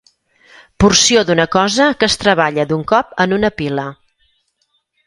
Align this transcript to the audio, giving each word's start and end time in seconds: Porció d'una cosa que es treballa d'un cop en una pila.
Porció 0.83 1.21
d'una 1.27 1.45
cosa 1.57 1.91
que 1.99 2.09
es 2.11 2.17
treballa 2.25 2.67
d'un 2.73 2.85
cop 2.95 3.17
en 3.27 3.39
una 3.39 3.57
pila. 3.63 3.87